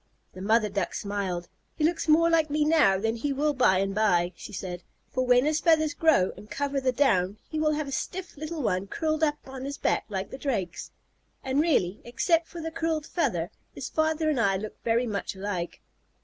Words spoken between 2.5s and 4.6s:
now than he will by and by," she